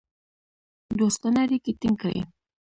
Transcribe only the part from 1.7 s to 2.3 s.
ټینګ کړې.